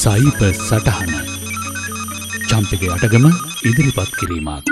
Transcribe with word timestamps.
සයිප 0.00 0.40
සටහන 0.48 1.12
චම්පක 2.48 2.82
අටගම 2.94 3.24
ඉදිරිපත් 3.68 4.10
කිරීමක්. 4.18 4.66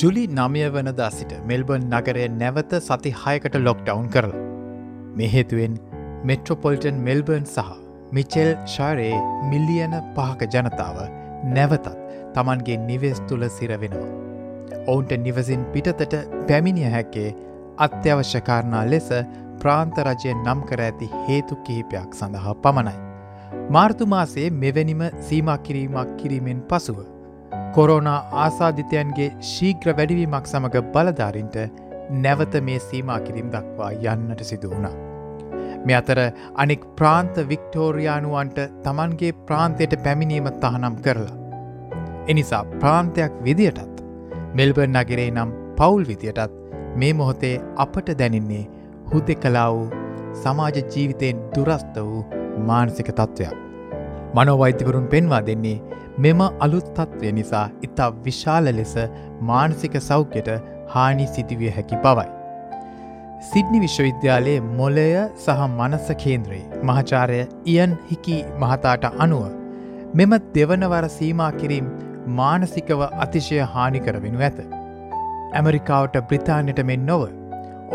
ජුලි 0.00 0.22
නමය 0.38 0.60
වනදා 0.74 1.08
සිට 1.14 1.32
මෙල්බර්න් 1.50 1.86
නගරය 1.92 2.26
නැවත 2.42 2.74
සති 2.88 3.10
හයකට 3.22 3.56
ලොක්ඩවුන් 3.66 4.06
කරලා. 4.14 4.42
මෙහේතුවෙන් 5.18 5.74
මෙට්‍රොපොල්ටන් 6.30 7.00
මෙල්බර්න් 7.06 7.46
සහ 7.54 7.72
මිචෙල් 8.18 8.50
ශාරයේ 8.74 9.16
මිල්ලියන 9.52 9.96
පහක 10.18 10.48
ජනතාව 10.54 11.00
නැවතත් 11.56 11.88
තමන්ගේ 12.36 12.78
නිවෙස් 12.90 13.18
තුළ 13.30 13.46
සිරවෙනවා. 13.56 14.12
ඔවුන්ට 14.92 15.16
නිවසින් 15.24 15.64
පිටතට 15.72 16.14
පැමිණිය 16.50 16.92
හැක්කේ 16.96 17.34
අත්‍යවශ්‍යකාරණා 17.88 18.84
ලෙස 18.92 19.10
ප්‍රාන්ත 19.64 19.98
රජයෙන් 20.08 20.38
නම් 20.46 20.62
කර 20.70 20.84
ඇති 20.86 21.10
හේතු 21.26 21.60
කිහිපයක් 21.66 22.14
සඳහා 22.20 22.54
පමණයි. 22.66 23.03
මාර්තුමාසේ 23.70 24.50
මෙවැනිම 24.62 25.02
සීමා 25.20 25.58
කිරීමක් 25.58 26.16
කිරීමෙන් 26.16 26.60
පසුව. 26.70 26.98
කොරෝනා 27.74 28.18
ආසාධිතයන්ගේ 28.42 29.30
ශීග්‍ර 29.52 29.88
වැඩිවීමක් 29.98 30.46
සමඟ 30.46 30.92
බලධාරින්ට 30.94 31.56
නැවත 32.24 32.54
මේ 32.68 32.78
සීමා 32.88 33.20
කිරීම් 33.20 33.48
දක්වා 33.54 33.90
යන්නට 34.12 34.44
සිදු 34.50 34.70
වුණා. 34.70 34.94
මෙ 35.86 35.96
අතර 36.00 36.18
අනෙක් 36.54 36.84
ප්‍රාන්ත 36.96 37.40
වික්ටෝරයානුවන්ට 37.50 38.60
තමන්ගේ 38.84 39.32
ප්‍රාන්තයට 39.48 39.96
පැමිණීම 40.04 40.48
තහනම් 40.62 41.00
කරලා. 41.06 41.34
එනිසා 42.28 42.62
ප්‍රාන්තයක් 42.80 43.34
විදියටත් 43.42 44.04
මෙල්බර් 44.54 44.86
නගරේ 44.88 45.30
නම් 45.30 45.50
පවුල් 45.76 46.04
විදියටත් 46.10 46.56
මේ 46.96 47.12
මොහොතේ 47.12 47.56
අපට 47.76 48.08
දැනින්නේ 48.20 48.64
හුදෙ 49.12 49.34
කලා 49.36 49.68
වූ 49.72 49.90
සමාජ 50.42 50.76
ජීවිතයෙන් 50.92 51.44
දුරස්ත 51.54 51.96
වූ 52.02 52.24
මානසික 52.68 53.10
තත්ත්වයක්. 53.18 53.54
මනොවෛද්‍යවරුන් 54.36 55.06
පෙන්වා 55.06 55.42
දෙන්නේ 55.48 55.82
මෙම 56.18 56.40
අලුත් 56.60 56.86
තත්ත්වය 56.96 57.32
නිසා 57.38 57.66
ඉතා 57.88 58.10
විශාල 58.24 58.70
ලෙස 58.78 58.94
මානසික 59.50 59.94
සෞඛ්‍යයට 60.08 60.50
හානි 60.94 61.26
සිතිවිය 61.26 61.74
හැකි 61.76 62.00
බවයි. 62.04 62.28
සිඩ්නි 63.50 63.80
විශ්වවිද්‍යාලයේ 63.84 64.60
මොලය 64.78 65.08
සහ 65.44 65.60
මනස 65.68 66.08
කේන්ද්‍රයේ 66.22 66.82
මහචාරය 66.82 67.40
ඉයන් 67.74 67.98
හිකි 68.10 68.36
මහතාට 68.62 69.04
අනුව 69.18 69.44
මෙම 70.14 70.34
දෙවනවර 70.54 71.08
සීමා 71.18 71.52
කිරීම් 71.60 71.90
මානසිකව 72.40 73.00
අතිශය 73.24 73.58
හානිකරවෙනු 73.74 74.44
ඇත. 74.48 74.58
ඇමරිකාවට 75.52 76.16
බ්‍රතාානයට 76.28 76.80
මෙන් 76.90 77.06
නොව 77.06 77.24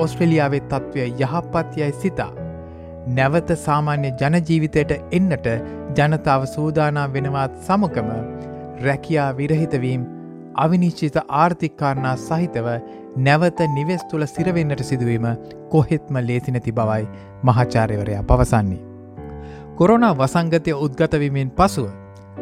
ඔස්ට්‍රලියාවේ 0.04 0.60
තත්ත්වය 0.60 1.08
යහපත් 1.24 1.78
යයි 1.78 1.92
සිතා. 2.04 2.32
නැවත 3.10 3.52
සාමාන්‍ය 3.58 4.10
ජනජීවිතයට 4.22 4.92
එන්නට 5.12 5.48
ජනතාව 5.98 6.46
සූදානා 6.46 7.06
වෙනවාත් 7.14 7.54
සමකම 7.66 8.10
රැකියා 8.86 9.30
විරහිතවීම් 9.38 10.04
අවිනිශ්චිත 10.56 11.18
ආර්ථික්කාරණා 11.38 12.16
සහිතව 12.18 12.68
නැවත 13.20 13.64
නිවෙස් 13.76 14.04
තුළ 14.12 14.26
සිරවෙන්නට 14.26 14.84
සිදුවීම 14.84 15.26
කොහෙත්ම 15.70 16.20
ලේසිනැති 16.28 16.72
බවයි 16.72 17.08
මහාචාරයවරයා 17.44 18.24
පවසන්නේ. 18.24 18.84
කොරෝනා 19.76 20.14
වසංගතය 20.16 20.78
උද්ගතවීමෙන් 20.80 21.52
පසුව 21.52 21.90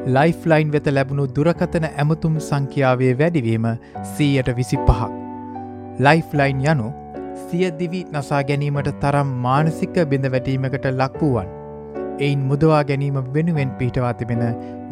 ලයිෆ්ලයින් 0.08 0.72
වෙත 0.72 0.88
ලැබුණු 0.90 1.28
දුරකතන 1.36 1.90
ඇමතුම් 1.90 2.40
සංඛ්‍යාවේ 2.42 3.14
වැඩිවීම 3.20 3.68
සීයට 4.14 4.56
විසි 4.56 4.78
පහක්. 4.80 5.12
ලයිෆ්ලයින් 6.00 6.66
යනු 6.66 6.88
සියදිවි 7.46 8.00
නසා 8.14 8.42
ගැනීමට 8.50 8.90
තරම් 9.04 9.30
මානසික 9.46 9.98
බිඳ 10.12 10.26
වැටීමකට 10.34 10.88
ලක්වූවන්. 11.02 11.50
එයින් 12.26 12.42
මුදවා 12.50 12.82
ගැනීම 12.90 13.20
වෙනුවෙන් 13.36 13.72
පිහිටවා 13.80 14.14
තිබෙන 14.22 14.44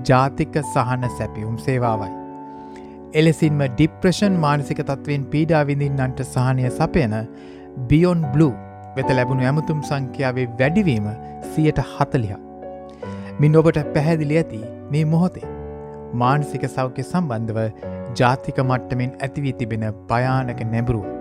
ජාතික 0.10 0.58
සහන 0.74 1.08
සැපියුම් 1.18 1.58
සේවාවයි. 1.66 2.12
එලෙසින්ම 3.14 3.62
ඩිප්‍රෂන් 3.66 4.38
මානසික 4.46 4.82
තත්වෙන් 4.90 5.26
පීඩාවිඳින්නන්ට 5.34 6.22
සහනය 6.34 6.70
සපයන 6.70 7.16
බියොන් 7.92 8.22
බ්ලු 8.36 8.50
වෙත 8.98 9.10
ලැබුණු 9.18 9.50
ඇමතුම් 9.52 9.82
සංඛ්‍යාවේ 9.90 10.48
වැඩිවීම 10.62 11.10
සියට 11.52 11.82
හතලිහ. 11.94 12.38
මින් 13.40 13.60
ඔබට 13.62 13.82
පැහැදිලි 13.98 14.40
ඇති 14.44 14.62
මේ 14.94 15.06
මොහොතේ. 15.16 15.52
මානසික 16.14 16.66
සෞඛ්‍ය 16.78 17.04
සම්බන්ධව 17.12 17.60
ජාතික 18.22 18.64
මට්ටමෙන් 18.70 19.12
ඇතිවී 19.20 19.58
තිබෙන 19.62 19.86
භයානක 20.10 20.66
නැබරුව. 20.74 21.15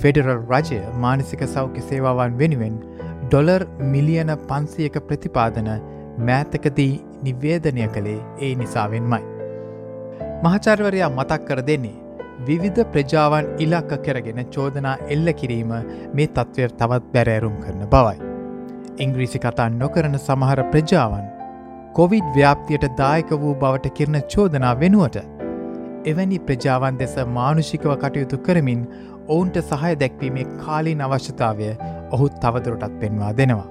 ෆෙඩරල් 0.00 0.40
රජය 0.50 0.80
මානසික 1.04 1.42
සෞඛ්‍ය 1.54 1.82
සේවාවන් 1.88 2.38
වෙනුවෙන් 2.40 2.76
ඩොලර් 3.24 3.62
මිලියන 3.92 4.32
පන්සියක 4.48 4.96
ප්‍රතිපාදන 5.08 5.70
මෑතකදී 6.20 6.92
නිවේදනය 7.26 7.84
කළේ 7.96 8.20
ඒ 8.40 8.52
නිසාවෙන්මයි. 8.54 9.22
මහචර්වරයා 10.44 11.10
මතක් 11.10 11.40
කර 11.48 11.60
දෙන්නේ 11.68 12.00
විවිධ 12.46 12.80
ප්‍රජාවන් 12.94 13.50
ඉලක්ක 13.64 13.92
කරගෙන 14.06 14.40
චෝදනා 14.54 14.96
එල්ල 15.14 15.28
කිරීම 15.40 15.72
මේ 16.14 16.28
තත්ත්වය 16.28 16.68
තවත් 16.72 17.04
බැරෑරුම් 17.14 17.56
කරන 17.64 17.84
බවයි. 17.94 18.18
ඉංග්‍රීසි 18.98 19.38
කතා 19.38 19.68
නොකරන 19.74 20.18
සමහර 20.18 20.62
ප්‍රජාවන් 20.72 21.28
කොවිඩ් 21.96 22.26
ව්‍යාප්තියට 22.36 22.88
දායක 22.98 23.30
වූ 23.42 23.54
බවට 23.54 23.94
කිරණ 23.98 24.20
චෝදනා 24.34 24.74
වෙනුවට 24.82 25.18
එවැනි 26.04 26.38
ප්‍රජාවන් 26.46 26.98
දෙස 27.00 27.14
මානුෂිකව 27.36 27.92
කටයුතු 27.94 28.38
කරමින් 28.46 28.80
ඔවුන්ට 29.28 29.56
සහය 29.70 29.92
දැක්වීමේ 30.02 30.44
කාලින් 30.64 31.02
අවශ්‍යතාවය 31.06 31.70
ඔහු 32.10 32.28
තවදුරටත් 32.42 32.98
පෙන්වා 33.00 33.32
දෙනවා. 33.40 33.68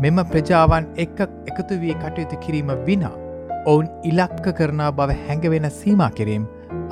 මෙම 0.00 0.22
ප්‍රජාවන් 0.32 0.86
එක්ක 1.04 1.20
එකතු 1.50 1.80
වී 1.82 1.96
කටයුතු 2.04 2.36
කිරීම 2.44 2.72
විනා 2.86 3.16
ඔවුන් 3.72 3.90
ඉලක්ක 4.10 4.46
කරනා 4.60 4.92
බව 5.00 5.18
හැඟවෙන 5.26 5.70
සීමා 5.80 6.10
කිරීම් 6.20 6.46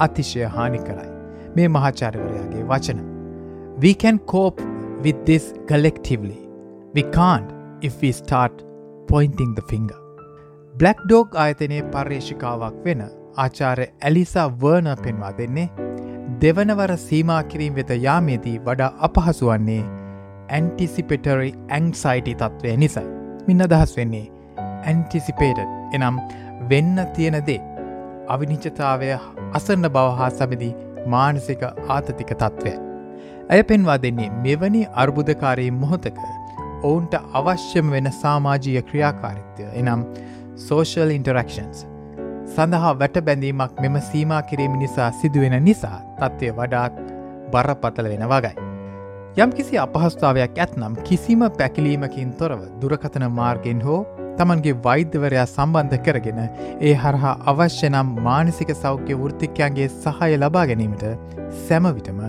අතිශය 0.06 0.44
හානි 0.56 0.82
කරයි. 0.88 1.09
මේ 1.56 1.69
මහාචාරවරයාගේ 1.76 2.66
වචන. 2.72 3.00
We 3.82 3.94
can 3.94 4.19
cope 4.34 4.62
with 5.04 5.25
this 5.25 5.54
collectively. 5.69 6.38
We 6.94 7.03
can't 7.16 7.50
if 7.82 8.03
we 8.03 8.12
start 8.12 8.65
pointing 9.09 9.54
the 9.54 9.66
finger. 9.70 9.99
Black 10.75 11.00
dog 11.04 11.34
ආයතනයේ 11.44 11.82
පර්යේෂිකාවක් 11.94 12.76
වෙන 12.84 13.00
ආචාරය 13.44 13.87
ඇලිසා 14.09 14.49
වර්න 14.62 14.91
පෙන්වා 15.04 15.32
දෙන්නේ 15.38 15.69
දෙවනවර 16.43 16.93
සීමා 17.01 17.43
කිරීම් 17.49 17.75
වෙත 17.78 17.91
යාමේදී 18.03 18.59
වඩා 18.67 18.93
අපහසු 19.06 19.49
වන්නේ 19.49 19.81
ඇන්ටිසිපෙටරි 20.56 21.51
ඇංසයිටි 21.77 22.33
තත්ත්වය 22.43 22.77
නිසයි. 22.83 23.03
මින්න 23.49 23.65
දහස් 23.73 23.93
වෙන්නේ 23.99 24.23
ඇන්ටිසිපේට 24.84 25.61
එනම් 25.99 26.21
වෙන්න 26.71 27.03
තියෙන 27.17 27.37
දේ 27.49 27.59
අවිනිච්චතාවය 28.29 29.11
අසන්න 29.61 29.91
බව 29.91 30.06
හා 30.21 30.31
සබදි 30.31 30.71
මානසික 31.17 31.67
ආතතික 31.67 32.33
තත්ත්වය. 32.34 32.75
ඇය 33.50 33.62
පෙන්වා 33.73 34.00
දෙන්නේ 34.06 34.33
මෙවැනි 34.47 34.83
අර්බුදකාරී 35.05 35.71
මොහොතක 35.84 36.25
ඔවුන්ට 36.83 37.21
අවශ්‍යම 37.34 37.97
වෙන 37.97 38.12
සාමාජීය 38.23 38.87
ක්‍රියාකාරිත්වය 38.91 39.71
එනම් 39.83 40.09
social 40.69 41.17
ඉන්ටරක්ෂන්ස් 41.19 41.90
සඳහා 42.55 42.93
වැට 43.00 43.16
බැඳීමක් 43.27 43.81
මෙම 43.83 43.97
සීමා 44.11 44.43
කිරීම 44.43 44.72
නිසා 44.78 45.11
සිදුවෙන 45.21 45.56
නිසා 45.65 45.99
තත්ත්වය 46.19 46.53
වඩාත් 46.59 46.97
බරපතල 47.53 48.09
වෙන 48.12 48.25
වගයි. 48.33 48.55
යම් 49.37 49.53
කිසි 49.53 49.78
අපහස්ථාවයක් 49.78 50.59
ඇත්නම් 50.59 50.97
කිසිම 51.09 51.44
පැකිලීමකින් 51.59 52.33
තොරව 52.41 52.65
දුරකතන 52.81 53.27
මාර්ගෙන් 53.31 53.83
හෝ 53.83 53.99
තමන්ගේ 54.38 54.75
වෛද්‍යවරයා 54.84 55.47
සම්බන්ධ 55.47 56.03
කරගෙන 56.06 56.41
ඒ 56.81 56.94
හරහා 57.03 57.34
අවශ්‍යනම් 57.53 58.11
මානසික 58.27 58.72
සෞඛ්‍ය 58.82 59.19
වෘතිකයන්ගේ 59.22 59.88
සහය 59.97 60.31
ලබා 60.37 60.65
ගැනීමට 60.71 61.05
සැමවිටම 61.67 62.21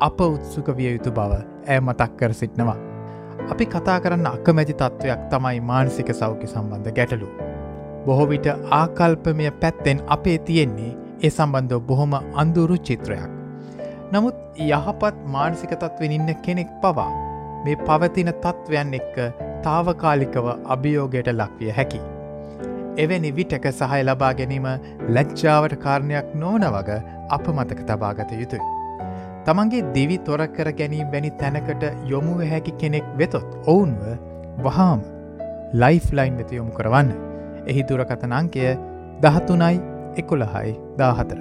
අප 0.00 0.20
උත්සුක 0.26 0.68
විය 0.76 0.90
යුතු 0.90 1.14
බව 1.18 1.40
ඇය 1.68 1.80
මතක් 1.80 2.10
කර 2.18 2.34
සිටනවා. 2.34 2.76
අපි 3.50 3.64
කතා 3.66 3.96
කරන්න 4.00 4.28
අකමැති 4.34 4.74
තත්ත්වයක් 4.74 5.24
තමයි 5.32 5.64
මානසික 5.72 6.14
සෞඛ්‍ය 6.14 6.46
සම්බන්ධ 6.46 6.94
ගැටලු. 6.98 7.51
බොහෝවිට 8.06 8.46
ආකල්පමය 8.80 9.50
පැත්තෙන් 9.62 10.02
අපේ 10.16 10.38
තියෙන්නේ 10.48 10.92
ඒ 11.22 11.30
සම්බන්ධව 11.30 11.82
බොහොම 11.90 12.14
අන්දුරු 12.42 12.76
චිත්‍රයක්. 12.88 13.28
නමුත් 14.12 14.36
යහපත් 14.68 15.20
මානසික 15.34 15.74
තත්වෙන් 15.82 16.16
ඉන්න 16.16 16.32
කෙනෙක් 16.46 16.72
පවා 16.82 17.10
මේ 17.64 17.76
පවතින 17.86 18.30
තත්ත්වයන් 18.34 18.92
එක්ක 18.98 19.16
තාවකාලිකව 19.66 20.46
අභියෝගයට 20.74 21.32
ලක්විය 21.32 21.72
හැකි. 21.78 22.00
එවැනි 23.02 23.32
විටක 23.38 23.66
සහය 23.80 24.02
ලබා 24.08 24.32
ගැනීම 24.40 24.68
ලැජ්ජාවට 25.16 25.78
කාරණයක් 25.86 26.36
නෝන 26.42 26.68
වග 26.76 27.00
අප 27.36 27.46
මතක 27.56 27.88
තබාගත 27.90 28.38
යුතුයි. 28.42 28.70
තමන්ගේ 29.46 29.88
දිවි 29.96 30.18
තොරකර 30.28 30.72
ගැනීම 30.80 31.12
වැනි 31.14 31.30
තැනකට 31.42 31.90
යොමුව 32.12 32.46
හැකි 32.52 32.78
කෙනෙක් 32.82 33.06
වෙතොත් 33.20 33.50
ඔවුන්ව 33.66 34.02
වහාම 34.66 35.10
ලයිෆ් 35.82 36.16
ලයින් 36.18 36.40
වෙත 36.40 36.58
යොමු 36.58 36.74
කරවන්න. 36.78 37.31
එහි 37.66 37.82
දුරකථන 37.82 38.32
අංකය 38.32 38.76
දහතුනයි 39.20 39.80
එකොළහයි 40.16 40.78
දාහතර. 40.98 41.38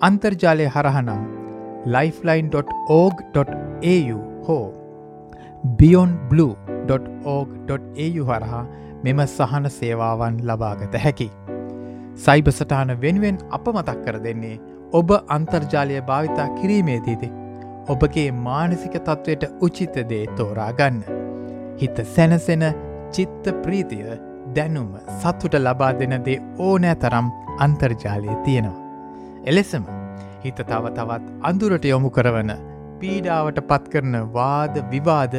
අන්තර්ජාලය 0.00 0.66
හරහනම් 0.66 1.20
lifeline.org.au 1.86 4.18
හෝ 4.48 4.66
බියොන් 5.78 6.10
බ්ලූ 6.30 6.56
cyber.org.au 6.88 8.24
හරහා 8.30 8.64
මෙම 9.04 9.20
සහන 9.26 9.70
සේවාවන් 9.70 10.40
ලබාගත 10.48 10.94
හැකි. 11.04 11.30
සයිබ 12.16 12.48
සටහන 12.48 12.96
වෙනුවෙන් 13.04 13.38
අප 13.50 13.68
මතක් 13.74 14.04
කර 14.06 14.18
දෙන්නේ 14.26 14.60
ඔබ 14.92 15.10
අන්තර්ජාලය 15.36 16.00
භාවිතා 16.10 16.48
කිරීමේදීද. 16.58 17.22
ඔබගේ 17.88 18.30
මානසික 18.46 18.94
තත්ත්වයට 18.98 19.44
උචිතදේ 19.60 20.26
තෝරා 20.38 20.72
ගන්න. 20.72 21.02
හිත 21.80 21.96
සැනසෙන 22.14 22.64
චිත්ත 23.14 23.44
ප්‍රීතිය 23.64 24.18
දැනුම 24.56 24.90
සත්තුට 25.18 25.54
ලබා 25.58 25.92
දෙනදේ 26.00 26.38
ඕනෑ 26.58 26.96
තරම් 26.96 27.30
අන්තර්ජාලය 27.58 28.36
තියෙනවා. 28.44 28.78
එලෙසම 29.44 29.84
හිත 30.44 30.60
තව 30.62 30.92
තවත් 30.96 31.32
අඳුරට 31.42 31.84
යොමු 31.84 32.10
කරවන 32.10 32.52
පීඩාවට 33.00 33.60
පත්කරන 33.68 34.16
වාද 34.34 34.80
විවාද 34.90 35.34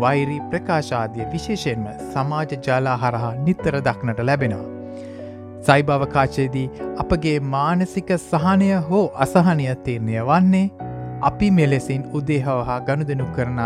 වෛරී 0.00 0.40
ප්‍රකාශාදිය 0.50 1.30
විශේෂයෙන්ම 1.32 1.86
සමාජ 2.12 2.52
ජාලා 2.66 2.96
හරහා 2.96 3.34
නිත්තර 3.46 3.76
දක්නට 3.80 4.26
ලැබෙනවා. 4.28 4.70
සයිභවකාශයේදී 5.62 6.70
අපගේ 6.98 7.38
මානසික 7.52 8.10
සහනය 8.20 8.70
හෝ 8.88 9.06
අසහනය 9.24 9.68
තීරණය 9.84 10.26
වන්නේ 10.28 10.66
අපි 11.22 11.50
මෙලෙසින් 11.52 12.04
උදේහව 12.12 12.62
හා 12.68 12.80
ගණුදනු 12.80 13.26
කරන 13.36 13.60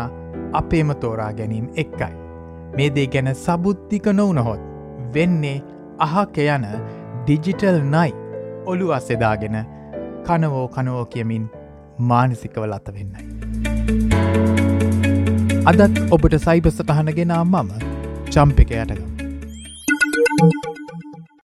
අපේම 0.52 0.94
තෝරා 1.02 1.32
ගැනීම් 1.32 1.68
එක්කයි. 1.76 2.14
මේ 2.76 2.90
දේ 2.90 3.06
ගැන 3.06 3.30
සබුද්ධික 3.36 4.08
නොවනහොත් 4.14 4.75
වෙන්නේ 5.16 5.56
අහක 6.06 6.38
යන 6.46 6.66
ඩිජිටල් 7.24 7.78
නයි 7.94 8.10
ඔලු 8.72 8.92
අස්සෙදාගෙන 8.98 9.56
කනවෝ 10.26 10.66
කනවෝ 10.76 11.04
කියමින් 11.12 11.44
මානසිකව 12.10 12.64
ලත 12.70 12.88
වෙන්නයි. 12.96 13.22
අදත් 15.70 15.98
ඔබට 16.14 16.36
සයිබ 16.46 16.66
සටහනගෙනා 16.70 17.44
මම 17.44 17.70
චම්ප 18.32 18.58
එක 18.64 18.70
යටගම්. 18.80 19.12